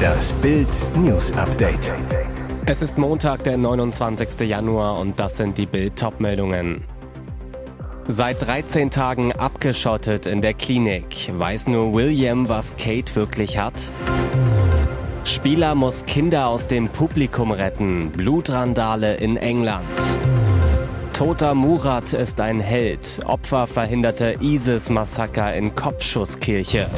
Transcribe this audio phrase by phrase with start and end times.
[0.00, 1.92] Das Bild News Update.
[2.66, 4.40] Es ist Montag, der 29.
[4.40, 6.84] Januar und das sind die Bild meldungen
[8.08, 11.30] Seit 13 Tagen abgeschottet in der Klinik.
[11.32, 13.74] Weiß nur William, was Kate wirklich hat?
[15.24, 18.10] Spieler muss Kinder aus dem Publikum retten.
[18.10, 19.84] Blutrandale in England.
[21.12, 23.20] Toter Murat ist ein Held.
[23.26, 26.88] Opfer verhinderte ISIS-Massaker in Kopfschusskirche.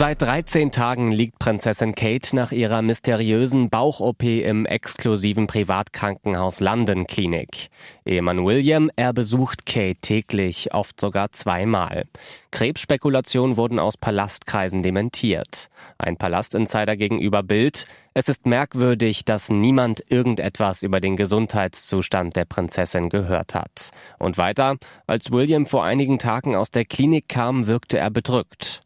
[0.00, 7.68] Seit 13 Tagen liegt Prinzessin Kate nach ihrer mysteriösen Bauch-OP im exklusiven Privatkrankenhaus London Klinik.
[8.06, 12.04] Ehemann William, er besucht Kate täglich, oft sogar zweimal.
[12.50, 15.68] Krebsspekulationen wurden aus Palastkreisen dementiert.
[15.98, 17.84] Ein Palastinsider gegenüber Bild.
[18.14, 23.90] Es ist merkwürdig, dass niemand irgendetwas über den Gesundheitszustand der Prinzessin gehört hat.
[24.18, 28.80] Und weiter, als William vor einigen Tagen aus der Klinik kam, wirkte er bedrückt.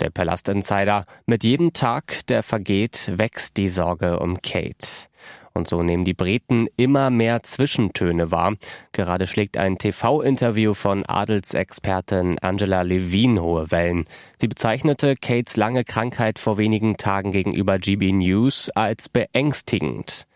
[0.00, 5.08] Der Palastinsider, mit jedem Tag, der vergeht, wächst die Sorge um Kate.
[5.54, 8.56] Und so nehmen die Briten immer mehr Zwischentöne wahr.
[8.92, 14.04] Gerade schlägt ein TV-Interview von Adelsexpertin Angela Levine hohe Wellen.
[14.36, 20.26] Sie bezeichnete Kates lange Krankheit vor wenigen Tagen gegenüber GB News als beängstigend.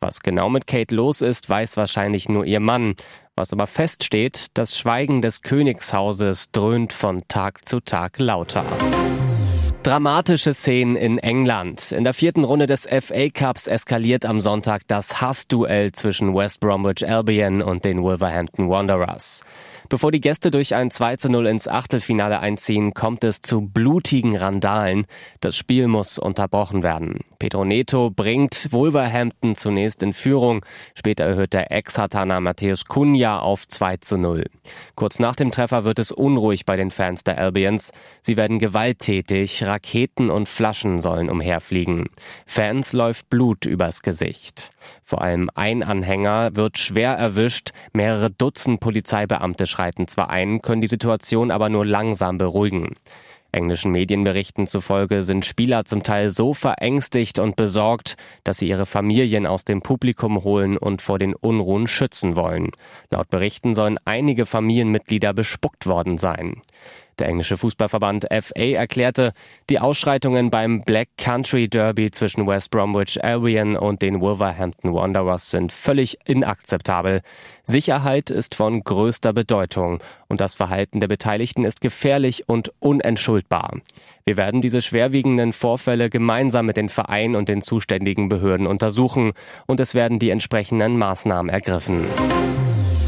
[0.00, 2.94] Was genau mit Kate los ist, weiß wahrscheinlich nur ihr Mann.
[3.36, 8.64] Was aber feststeht, das Schweigen des Königshauses dröhnt von Tag zu Tag lauter.
[9.82, 11.90] Dramatische Szenen in England.
[11.90, 17.06] In der vierten Runde des FA Cups eskaliert am Sonntag das Hassduell zwischen West Bromwich
[17.06, 19.44] Albion und den Wolverhampton Wanderers.
[19.88, 24.36] Bevor die Gäste durch ein 2 zu 0 ins Achtelfinale einziehen, kommt es zu blutigen
[24.36, 25.06] Randalen.
[25.40, 27.20] Das Spiel muss unterbrochen werden.
[27.38, 30.64] Pedro Neto bringt Wolverhampton zunächst in Führung.
[30.94, 34.46] Später erhöht der Ex-Hatana Matthäus Cunha auf 2 zu 0.
[34.94, 37.92] Kurz nach dem Treffer wird es unruhig bei den Fans der Albions.
[38.20, 42.06] Sie werden gewalttätig, Raketen und Flaschen sollen umherfliegen.
[42.46, 44.73] Fans läuft Blut übers Gesicht.
[45.02, 47.70] Vor allem ein Anhänger wird schwer erwischt.
[47.92, 52.94] Mehrere Dutzend Polizeibeamte schreiten zwar ein, können die Situation aber nur langsam beruhigen.
[53.54, 59.46] Englischen Medienberichten zufolge sind Spieler zum Teil so verängstigt und besorgt, dass sie ihre Familien
[59.46, 62.70] aus dem Publikum holen und vor den Unruhen schützen wollen.
[63.10, 66.62] Laut Berichten sollen einige Familienmitglieder bespuckt worden sein.
[67.18, 69.32] Der englische Fußballverband FA erklärte,
[69.70, 75.72] die Ausschreitungen beim Black Country Derby zwischen West Bromwich Albion und den Wolverhampton Wanderers sind
[75.72, 77.22] völlig inakzeptabel.
[77.64, 83.78] Sicherheit ist von größter Bedeutung und das Verhalten der Beteiligten ist gefährlich und unentschuldbar.
[84.26, 89.32] Wir werden diese schwerwiegenden Vorfälle gemeinsam mit den Vereinen und den zuständigen Behörden untersuchen
[89.66, 92.06] und es werden die entsprechenden Maßnahmen ergriffen.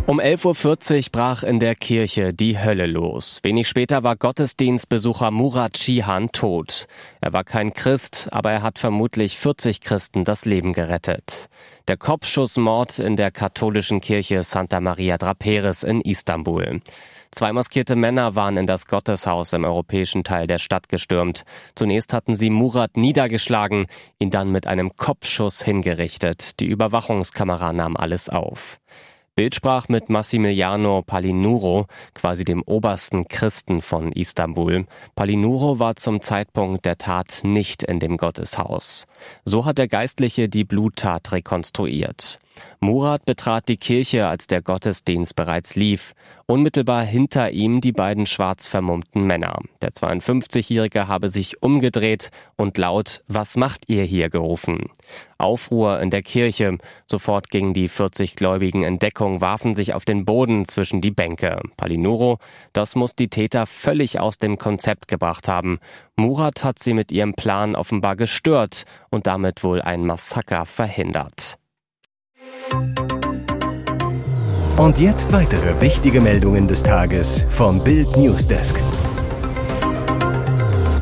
[0.08, 3.40] Um 11.40 Uhr brach in der Kirche die Hölle los.
[3.42, 6.86] Wenig später war Gottesdienstbesucher Murat Shihan tot.
[7.20, 11.48] Er war kein Christ, aber er hat vermutlich 40 Christen das Leben gerettet.
[11.88, 16.82] Der Kopfschussmord in der katholischen Kirche Santa Maria Draperis in Istanbul.
[17.32, 21.42] Zwei maskierte Männer waren in das Gotteshaus im europäischen Teil der Stadt gestürmt.
[21.74, 23.86] Zunächst hatten sie Murat niedergeschlagen,
[24.20, 26.60] ihn dann mit einem Kopfschuss hingerichtet.
[26.60, 28.78] Die Überwachungskamera nahm alles auf.
[29.36, 34.86] Bild sprach mit Massimiliano Palinuro, quasi dem obersten Christen von Istanbul.
[35.14, 39.06] Palinuro war zum Zeitpunkt der Tat nicht in dem Gotteshaus.
[39.44, 42.38] So hat der Geistliche die Bluttat rekonstruiert.
[42.80, 46.14] Murat betrat die Kirche, als der Gottesdienst bereits lief.
[46.46, 49.58] Unmittelbar hinter ihm die beiden schwarz vermummten Männer.
[49.82, 54.90] Der 52-Jährige habe sich umgedreht und laut Was macht ihr hier gerufen.
[55.38, 56.78] Aufruhr in der Kirche.
[57.06, 61.60] Sofort gingen die 40 Gläubigen in Deckung, warfen sich auf den Boden zwischen die Bänke.
[61.76, 62.38] Palinuro,
[62.72, 65.78] das muss die Täter völlig aus dem Konzept gebracht haben.
[66.14, 71.58] Murat hat sie mit ihrem Plan offenbar gestört und damit wohl ein Massaker verhindert.
[74.76, 78.76] Und jetzt weitere wichtige Meldungen des Tages vom Bild Newsdesk.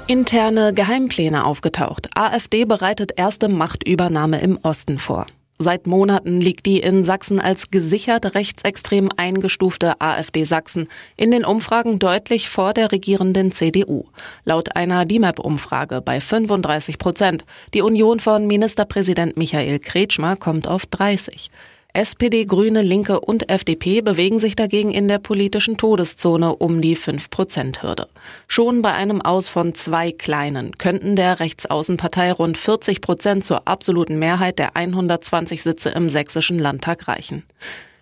[0.06, 2.08] Interne Geheimpläne aufgetaucht.
[2.14, 5.26] AfD bereitet erste Machtübernahme im Osten vor.
[5.64, 11.98] Seit Monaten liegt die in Sachsen als gesichert rechtsextrem eingestufte AfD Sachsen in den Umfragen
[11.98, 14.04] deutlich vor der regierenden CDU.
[14.44, 17.46] Laut einer DIMAP-Umfrage bei 35 Prozent.
[17.72, 21.48] Die Union von Ministerpräsident Michael Kretschmer kommt auf 30.
[21.96, 28.08] SPD, Grüne, Linke und FDP bewegen sich dagegen in der politischen Todeszone um die 5-Prozent-Hürde.
[28.48, 34.18] Schon bei einem Aus von zwei Kleinen könnten der Rechtsaußenpartei rund 40 Prozent zur absoluten
[34.18, 37.44] Mehrheit der 120 Sitze im sächsischen Landtag reichen.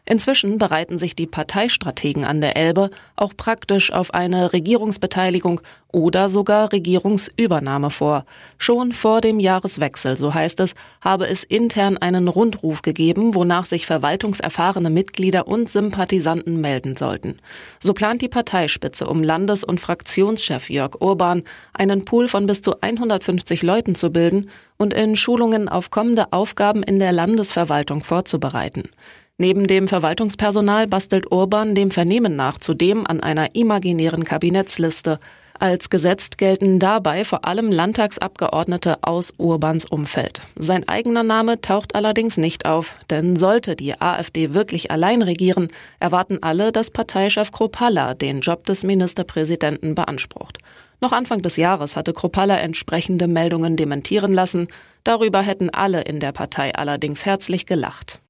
[0.05, 5.61] Inzwischen bereiten sich die Parteistrategen an der Elbe auch praktisch auf eine Regierungsbeteiligung
[5.93, 8.25] oder sogar Regierungsübernahme vor.
[8.59, 13.87] Schon vor dem Jahreswechsel, so heißt es, habe es intern einen Rundruf gegeben, wonach sich
[13.87, 17.39] verwaltungserfahrene Mitglieder und Sympathisanten melden sollten.
[17.79, 21.45] So plant die Parteispitze um Landes- und Fraktionschef Jörg Urban,
[21.75, 26.83] einen Pool von bis zu 150 Leuten zu bilden und in Schulungen auf kommende Aufgaben
[26.83, 28.91] in der Landesverwaltung vorzubereiten.
[29.39, 35.19] Neben dem Verwaltungspersonal bastelt Urban dem Vernehmen nach zudem an einer imaginären Kabinettsliste.
[35.59, 40.41] Als gesetzt gelten dabei vor allem Landtagsabgeordnete aus Urbans Umfeld.
[40.57, 45.69] Sein eigener Name taucht allerdings nicht auf, denn sollte die AfD wirklich allein regieren,
[46.01, 50.59] erwarten alle, dass Parteichef Kropalla den Job des Ministerpräsidenten beansprucht.
[51.01, 54.69] Noch Anfang des Jahres hatte Kropalla entsprechende Meldungen dementieren lassen.
[55.03, 58.22] Darüber hätten alle in der Partei allerdings herzlich gelacht.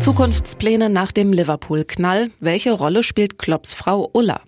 [0.00, 2.30] Zukunftspläne nach dem Liverpool-Knall.
[2.38, 4.42] Welche Rolle spielt Klopps Frau Ulla?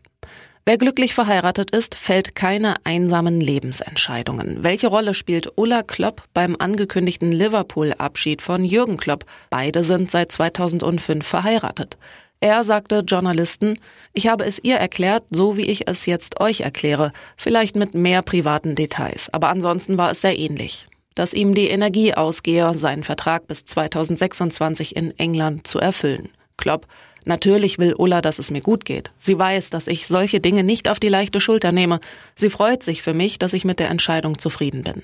[0.65, 4.63] Wer glücklich verheiratet ist, fällt keine einsamen Lebensentscheidungen.
[4.63, 9.25] Welche Rolle spielt Ulla Klopp beim angekündigten Liverpool-Abschied von Jürgen Klopp?
[9.51, 11.99] Beide sind seit 2005 verheiratet.
[12.39, 13.77] Er sagte Journalisten,
[14.15, 18.23] ich habe es ihr erklärt, so wie ich es jetzt euch erkläre, vielleicht mit mehr
[18.23, 20.87] privaten Details, aber ansonsten war es sehr ähnlich.
[21.15, 26.31] Dass ihm die Energie ausgehe, seinen Vertrag bis 2026 in England zu erfüllen.
[26.57, 26.87] Klopp,
[27.27, 29.13] Natürlich will Ulla, dass es mir gut geht.
[29.19, 32.01] Sie weiß, dass ich solche Dinge nicht auf die leichte Schulter nehme.
[32.35, 35.03] Sie freut sich für mich, dass ich mit der Entscheidung zufrieden bin.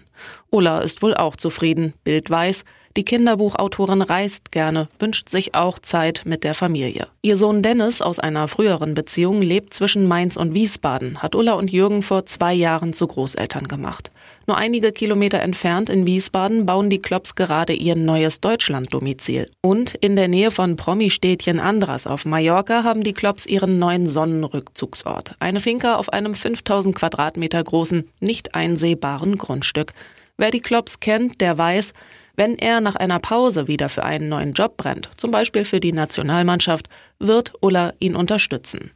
[0.51, 1.93] Ulla ist wohl auch zufrieden.
[2.05, 2.65] Bild weiß,
[2.97, 7.09] die Kinderbuchautorin reist gerne, wünscht sich auch Zeit mit der Familie.
[7.23, 11.71] Ihr Sohn Dennis aus einer früheren Beziehung lebt zwischen Mainz und Wiesbaden, hat Ulla und
[11.71, 14.11] Jürgen vor zwei Jahren zu Großeltern gemacht.
[14.47, 19.51] Nur einige Kilometer entfernt in Wiesbaden bauen die Klops gerade ihr neues Deutschland-Domizil.
[19.61, 25.35] Und in der Nähe von Promi-Städtchen Andras auf Mallorca haben die Klops ihren neuen Sonnenrückzugsort.
[25.41, 29.93] Eine Finca auf einem 5000 Quadratmeter großen, nicht einsehbaren Grundstück.
[30.39, 31.93] Wer die Klops kennt, der weiß,
[32.37, 35.93] wenn er nach einer Pause wieder für einen neuen Job brennt, zum Beispiel für die
[35.93, 36.89] Nationalmannschaft,
[37.19, 38.93] wird Ulla ihn unterstützen.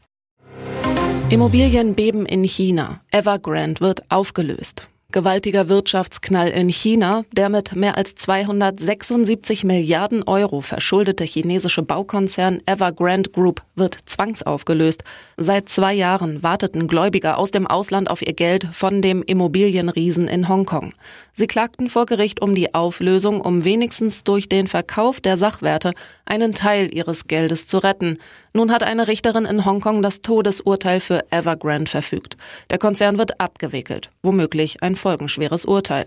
[1.30, 3.00] Immobilienbeben in China.
[3.12, 4.88] Evergrande wird aufgelöst.
[5.12, 7.24] Gewaltiger Wirtschaftsknall in China.
[7.32, 15.02] Der mit mehr als 276 Milliarden Euro verschuldete chinesische Baukonzern Evergrande Group wird zwangsaufgelöst.
[15.42, 20.50] Seit zwei Jahren warteten Gläubiger aus dem Ausland auf ihr Geld von dem Immobilienriesen in
[20.50, 20.92] Hongkong.
[21.32, 25.94] Sie klagten vor Gericht um die Auflösung, um wenigstens durch den Verkauf der Sachwerte
[26.26, 28.18] einen Teil ihres Geldes zu retten.
[28.52, 32.36] Nun hat eine Richterin in Hongkong das Todesurteil für Evergrande verfügt.
[32.68, 36.04] Der Konzern wird abgewickelt, womöglich ein folgenschweres Urteil.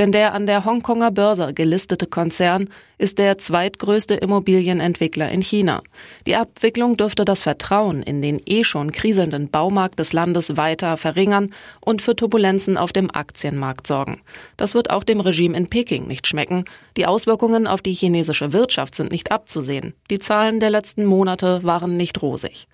[0.00, 2.68] Denn der an der Hongkonger Börse gelistete Konzern
[2.98, 5.82] ist der zweitgrößte Immobilienentwickler in China.
[6.26, 11.50] Die Abwicklung dürfte das Vertrauen in den eh schon kriselnden Baumarkt des Landes weiter verringern
[11.80, 14.22] und für Turbulenzen auf dem Aktienmarkt sorgen.
[14.56, 16.64] Das wird auch dem Regime in Peking nicht schmecken.
[16.96, 19.94] Die Auswirkungen auf die chinesische Wirtschaft sind nicht abzusehen.
[20.10, 22.66] Die Zahlen der letzten Monate waren nicht rosig.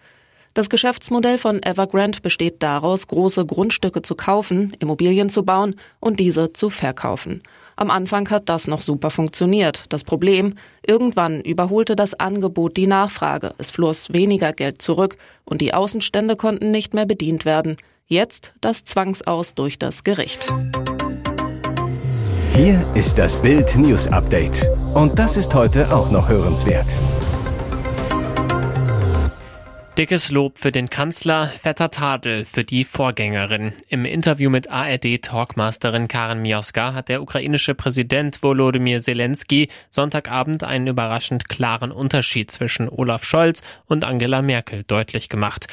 [0.58, 6.52] Das Geschäftsmodell von Evergrande besteht daraus, große Grundstücke zu kaufen, Immobilien zu bauen und diese
[6.52, 7.44] zu verkaufen.
[7.76, 9.84] Am Anfang hat das noch super funktioniert.
[9.90, 15.74] Das Problem, irgendwann überholte das Angebot die Nachfrage, es floss weniger Geld zurück und die
[15.74, 17.76] Außenstände konnten nicht mehr bedient werden.
[18.08, 20.52] Jetzt das Zwangsaus durch das Gericht.
[22.56, 24.66] Hier ist das Bild News Update.
[24.92, 26.96] Und das ist heute auch noch hörenswert.
[29.98, 33.72] Dickes Lob für den Kanzler, fetter Tadel für die Vorgängerin.
[33.88, 41.48] Im Interview mit ARD-Talkmasterin Karen Mioska hat der ukrainische Präsident Volodymyr Zelensky Sonntagabend einen überraschend
[41.48, 45.66] klaren Unterschied zwischen Olaf Scholz und Angela Merkel deutlich gemacht.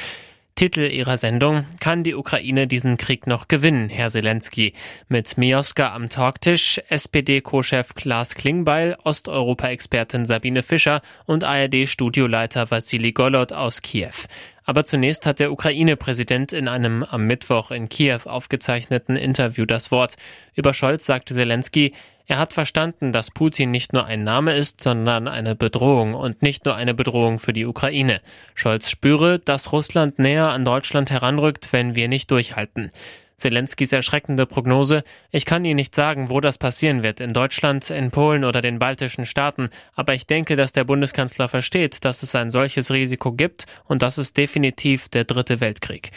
[0.56, 4.72] Titel ihrer Sendung Kann die Ukraine diesen Krieg noch gewinnen, Herr Zelensky?
[5.06, 13.82] Mit Mioska am Talktisch, SPD-Co-Chef Klaas Klingbeil, Osteuropa-Expertin Sabine Fischer und ARD-Studioleiter Vassili Golod aus
[13.82, 14.14] Kiew.
[14.64, 20.16] Aber zunächst hat der Ukraine-Präsident in einem am Mittwoch in Kiew aufgezeichneten Interview das Wort.
[20.54, 21.92] Über Scholz sagte Zelensky,
[22.26, 26.64] er hat verstanden, dass Putin nicht nur ein Name ist, sondern eine Bedrohung und nicht
[26.64, 28.20] nur eine Bedrohung für die Ukraine.
[28.54, 32.90] Scholz spüre, dass Russland näher an Deutschland heranrückt, wenn wir nicht durchhalten.
[33.36, 38.10] Zelenskys erschreckende Prognose, ich kann Ihnen nicht sagen, wo das passieren wird, in Deutschland, in
[38.10, 42.50] Polen oder den baltischen Staaten, aber ich denke, dass der Bundeskanzler versteht, dass es ein
[42.50, 46.10] solches Risiko gibt und das ist definitiv der dritte Weltkrieg.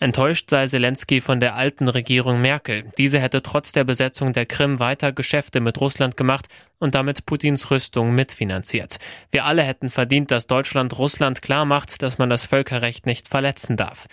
[0.00, 2.84] Enttäuscht sei Zelensky von der alten Regierung Merkel.
[2.98, 6.46] Diese hätte trotz der Besetzung der Krim weiter Geschäfte mit Russland gemacht
[6.78, 8.98] und damit Putins Rüstung mitfinanziert.
[9.30, 14.06] Wir alle hätten verdient, dass Deutschland Russland klarmacht, dass man das Völkerrecht nicht verletzen darf.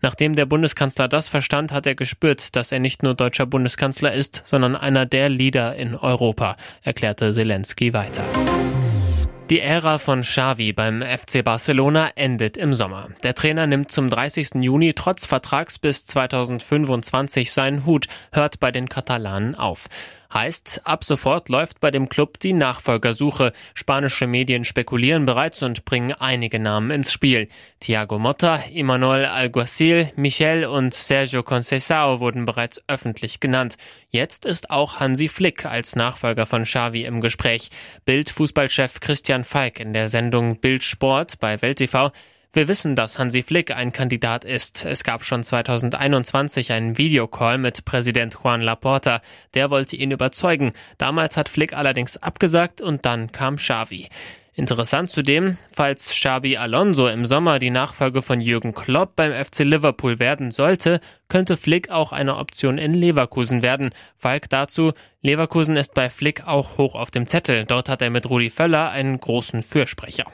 [0.00, 4.42] Nachdem der Bundeskanzler das verstand, hat er gespürt, dass er nicht nur deutscher Bundeskanzler ist,
[4.44, 8.24] sondern einer der Leader in Europa, erklärte Zelensky weiter.
[9.50, 13.08] Die Ära von Xavi beim FC Barcelona endet im Sommer.
[13.22, 14.56] Der Trainer nimmt zum 30.
[14.56, 19.86] Juni trotz Vertrags bis 2025 seinen Hut, hört bei den Katalanen auf.
[20.32, 23.52] Heißt, ab sofort läuft bei dem Club die Nachfolgersuche.
[23.72, 27.48] Spanische Medien spekulieren bereits und bringen einige Namen ins Spiel.
[27.80, 33.76] Thiago Motta, Imanol Alguacil, Michel und Sergio Conceição wurden bereits öffentlich genannt.
[34.10, 37.70] Jetzt ist auch Hansi Flick als Nachfolger von Xavi im Gespräch.
[38.04, 42.10] Bild-Fußballchef Christian Falk in der Sendung Bild Sport bei Welt TV
[42.52, 44.84] wir wissen, dass Hansi Flick ein Kandidat ist.
[44.86, 49.20] Es gab schon 2021 einen Videocall mit Präsident Juan Laporta.
[49.54, 50.72] Der wollte ihn überzeugen.
[50.96, 54.08] Damals hat Flick allerdings abgesagt und dann kam Xavi.
[54.58, 60.18] Interessant zudem, falls Xabi Alonso im Sommer die Nachfolge von Jürgen Klopp beim FC Liverpool
[60.18, 63.90] werden sollte, könnte Flick auch eine Option in Leverkusen werden.
[64.16, 67.66] Falk dazu, Leverkusen ist bei Flick auch hoch auf dem Zettel.
[67.66, 70.24] Dort hat er mit Rudi Völler einen großen Fürsprecher.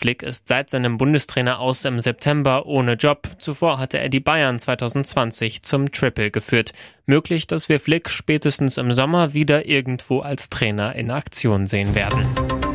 [0.00, 3.28] Flick ist seit seinem Bundestrainer aus im September ohne Job.
[3.36, 6.72] Zuvor hatte er die Bayern 2020 zum Triple geführt.
[7.04, 12.69] Möglich, dass wir Flick spätestens im Sommer wieder irgendwo als Trainer in Aktion sehen werden.